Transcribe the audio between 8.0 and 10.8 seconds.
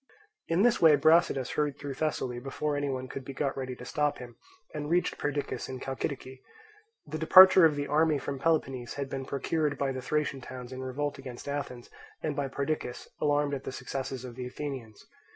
from Peloponnese had been procured by the Thracian towns